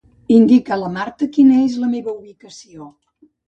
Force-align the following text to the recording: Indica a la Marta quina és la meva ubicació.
Indica 0.35 0.73
a 0.77 0.79
la 0.83 0.89
Marta 0.95 1.29
quina 1.37 1.61
és 1.67 1.77
la 1.85 1.93
meva 1.95 2.17
ubicació. 2.19 2.93